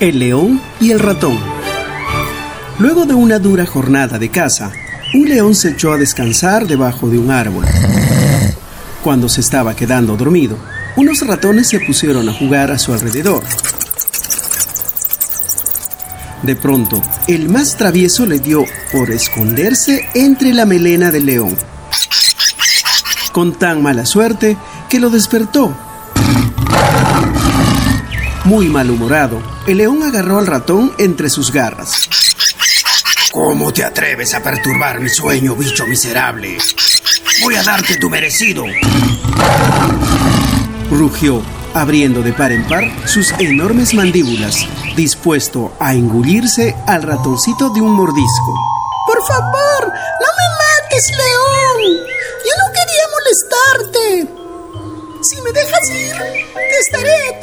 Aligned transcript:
El 0.00 0.20
león 0.20 0.60
y 0.78 0.92
el 0.92 1.00
ratón. 1.00 1.36
Luego 2.78 3.04
de 3.04 3.14
una 3.14 3.40
dura 3.40 3.66
jornada 3.66 4.16
de 4.16 4.28
caza, 4.28 4.70
un 5.12 5.28
león 5.28 5.56
se 5.56 5.70
echó 5.70 5.92
a 5.92 5.96
descansar 5.96 6.68
debajo 6.68 7.08
de 7.08 7.18
un 7.18 7.32
árbol. 7.32 7.64
Cuando 9.02 9.28
se 9.28 9.40
estaba 9.40 9.74
quedando 9.74 10.16
dormido, 10.16 10.56
unos 10.94 11.26
ratones 11.26 11.66
se 11.66 11.80
pusieron 11.80 12.28
a 12.28 12.32
jugar 12.32 12.70
a 12.70 12.78
su 12.78 12.92
alrededor. 12.92 13.42
De 16.44 16.54
pronto, 16.54 17.02
el 17.26 17.48
más 17.48 17.76
travieso 17.76 18.24
le 18.24 18.38
dio 18.38 18.64
por 18.92 19.10
esconderse 19.10 20.08
entre 20.14 20.54
la 20.54 20.64
melena 20.64 21.10
del 21.10 21.26
león. 21.26 21.56
Con 23.32 23.58
tan 23.58 23.82
mala 23.82 24.06
suerte 24.06 24.56
que 24.88 25.00
lo 25.00 25.10
despertó. 25.10 25.76
Muy 28.48 28.70
malhumorado, 28.70 29.42
el 29.66 29.76
león 29.76 30.02
agarró 30.02 30.38
al 30.38 30.46
ratón 30.46 30.94
entre 30.96 31.28
sus 31.28 31.52
garras. 31.52 32.08
¿Cómo 33.30 33.74
te 33.74 33.84
atreves 33.84 34.32
a 34.32 34.42
perturbar 34.42 35.00
mi 35.00 35.10
sueño, 35.10 35.54
bicho 35.54 35.86
miserable? 35.86 36.56
Voy 37.42 37.56
a 37.56 37.62
darte 37.62 37.98
tu 37.98 38.08
merecido. 38.08 38.64
Rugió, 40.90 41.42
abriendo 41.74 42.22
de 42.22 42.32
par 42.32 42.52
en 42.52 42.66
par 42.66 42.84
sus 43.06 43.32
enormes 43.38 43.92
mandíbulas, 43.92 44.66
dispuesto 44.96 45.76
a 45.78 45.92
engullirse 45.92 46.74
al 46.86 47.02
ratoncito 47.02 47.68
de 47.68 47.82
un 47.82 47.92
mordisco. 47.92 48.54
Por 49.08 49.26
favor, 49.26 49.84
no 49.84 50.28
me 50.38 50.46
mates, 50.88 51.10
león. 51.10 52.06
Yo 52.46 52.52
no 52.56 52.72
quería 52.72 53.04
molestarte. 53.12 54.38
Si 55.20 55.38
me 55.42 55.52
dejas 55.52 55.90
ir, 55.90 56.16
te 56.54 56.78
estaré 56.78 57.38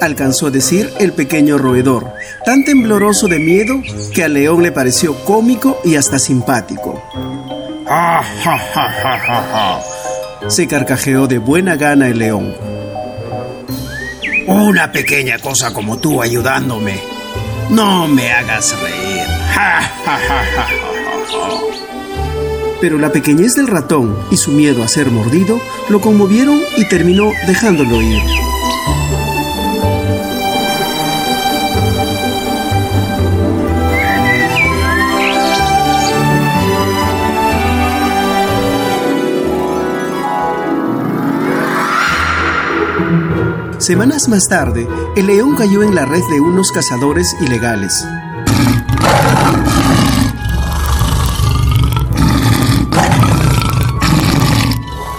Alcanzó 0.00 0.46
a 0.46 0.50
decir 0.50 0.90
el 0.98 1.12
pequeño 1.12 1.58
roedor, 1.58 2.12
tan 2.44 2.64
tembloroso 2.64 3.26
de 3.26 3.38
miedo 3.38 3.82
que 4.14 4.24
al 4.24 4.34
león 4.34 4.62
le 4.62 4.72
pareció 4.72 5.14
cómico 5.24 5.80
y 5.84 5.96
hasta 5.96 6.18
simpático. 6.18 7.02
¡Ja, 7.86 8.22
ja, 8.22 8.58
ja, 8.58 8.90
ja, 8.90 9.18
ja, 9.18 9.80
ja! 10.40 10.50
Se 10.50 10.68
carcajeó 10.68 11.26
de 11.26 11.38
buena 11.38 11.76
gana 11.76 12.08
el 12.08 12.18
león. 12.18 12.54
Una 14.46 14.90
pequeña 14.92 15.38
cosa 15.38 15.72
como 15.74 15.98
tú 15.98 16.22
ayudándome. 16.22 17.00
No 17.70 18.06
me 18.08 18.32
hagas 18.32 18.74
reír. 18.80 19.26
¡Ja, 19.52 19.80
ja, 20.04 20.18
ja, 20.18 20.44
ja, 20.56 20.62
ja! 20.62 20.88
Pero 22.80 22.96
la 22.96 23.10
pequeñez 23.10 23.56
del 23.56 23.66
ratón 23.66 24.16
y 24.30 24.36
su 24.36 24.52
miedo 24.52 24.84
a 24.84 24.88
ser 24.88 25.10
mordido 25.10 25.60
lo 25.88 26.00
conmovieron 26.00 26.60
y 26.76 26.84
terminó 26.88 27.32
dejándolo 27.46 28.00
ir. 28.00 28.22
Semanas 43.78 44.28
más 44.28 44.48
tarde, 44.48 44.88
el 45.14 45.28
león 45.28 45.54
cayó 45.54 45.84
en 45.84 45.94
la 45.94 46.04
red 46.04 46.22
de 46.32 46.40
unos 46.40 46.72
cazadores 46.72 47.36
ilegales. 47.40 48.04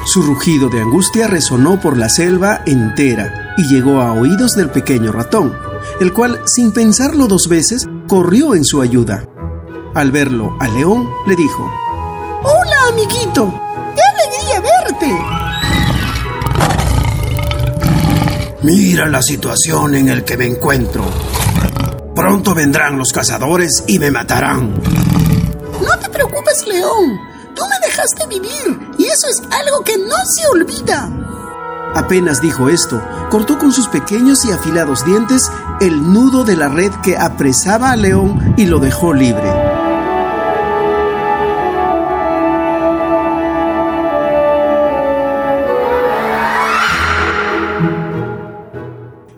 Su 0.06 0.24
rugido 0.24 0.68
de 0.68 0.82
angustia 0.82 1.28
resonó 1.28 1.80
por 1.80 1.96
la 1.96 2.10
selva 2.10 2.62
entera 2.66 3.54
y 3.58 3.64
llegó 3.74 4.02
a 4.02 4.12
oídos 4.12 4.56
del 4.56 4.70
pequeño 4.70 5.14
ratón, 5.14 5.56
el 6.02 6.12
cual, 6.12 6.42
sin 6.46 6.74
pensarlo 6.74 7.28
dos 7.28 7.48
veces, 7.48 7.88
corrió 8.08 8.56
en 8.56 8.66
su 8.66 8.82
ayuda. 8.82 9.24
Al 9.96 10.12
verlo 10.12 10.58
al 10.60 10.74
león, 10.74 11.10
le 11.28 11.36
dijo, 11.38 11.72
Hola, 12.44 12.90
amiguito. 12.92 13.54
¡Qué 13.96 14.02
alegría 14.02 14.62
verte! 14.62 15.59
Mira 18.62 19.08
la 19.08 19.22
situación 19.22 19.96
en 19.96 20.08
la 20.14 20.26
que 20.26 20.36
me 20.36 20.46
encuentro. 20.46 21.06
Pronto 22.14 22.54
vendrán 22.54 22.98
los 22.98 23.14
cazadores 23.14 23.86
y 23.88 24.00
me 24.00 24.12
matarán. 24.12 24.74
No 24.74 25.98
te 26.02 26.10
preocupes, 26.10 26.68
león. 26.68 27.18
Tú 27.56 27.64
me 27.64 27.88
dejaste 27.88 28.28
vivir 28.28 28.80
y 28.98 29.06
eso 29.06 29.28
es 29.30 29.42
algo 29.50 29.82
que 29.86 29.98
no 29.98 30.16
se 30.26 30.46
olvida. 30.48 31.10
Apenas 31.96 32.42
dijo 32.42 32.68
esto, 32.68 33.02
cortó 33.30 33.58
con 33.58 33.72
sus 33.72 33.88
pequeños 33.88 34.44
y 34.44 34.52
afilados 34.52 35.06
dientes 35.06 35.50
el 35.80 36.12
nudo 36.12 36.44
de 36.44 36.58
la 36.58 36.68
red 36.68 36.92
que 37.02 37.18
apresaba 37.18 37.92
al 37.92 38.02
león 38.02 38.56
y 38.58 38.66
lo 38.66 38.80
dejó 38.80 39.14
libre. 39.14 39.69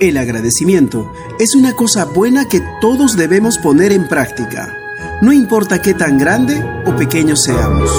El 0.02 0.18
agradecimiento 0.18 1.14
es 1.38 1.54
una 1.54 1.76
cosa 1.76 2.06
buena 2.06 2.46
que 2.46 2.60
todos 2.82 3.16
debemos 3.16 3.60
poner 3.60 3.92
en 3.92 4.08
práctica, 4.08 4.76
no 5.22 5.32
importa 5.32 5.80
qué 5.80 5.94
tan 5.94 6.18
grande 6.18 6.60
o 6.88 6.96
pequeño 6.96 7.36
seamos. 7.36 7.92